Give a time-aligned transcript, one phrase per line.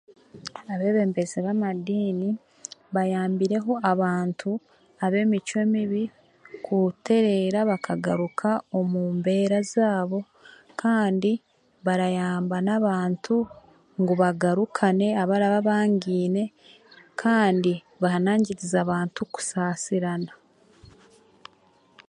[0.71, 2.29] Abeebembezi b'amadiini,
[2.93, 4.51] bayambireho abantu
[5.05, 6.03] ab'emicwe mibi,
[6.65, 10.19] kutereera bakagaruka omu mbeera zaabo,
[10.81, 11.31] kandi,
[11.85, 13.35] barayamba n'abantu
[13.99, 16.43] ngu bagarukane abaraba bangaine
[17.21, 17.71] kandi
[18.01, 20.31] behanangirize abantu kusaasirana.